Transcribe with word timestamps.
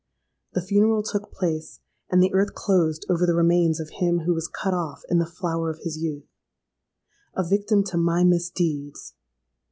The 0.53 0.63
funeral 0.63 1.03
took 1.03 1.31
place;—and 1.31 2.23
the 2.23 2.33
earth 2.33 2.55
closed 2.55 3.05
over 3.07 3.27
the 3.27 3.35
remains 3.35 3.79
of 3.79 3.91
him 3.91 4.21
who 4.21 4.33
was 4.33 4.47
cut 4.47 4.73
off 4.73 5.03
in 5.11 5.19
the 5.19 5.27
flower 5.29 5.69
of 5.69 5.83
his 5.83 5.99
youth—a 5.99 7.47
victim 7.47 7.83
to 7.83 7.97
my 7.97 8.23
misdeeds! 8.23 9.13